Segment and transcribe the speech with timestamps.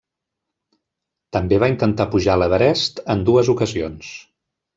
[1.37, 4.11] També va intentar pujar l'Everest en dues ocasions.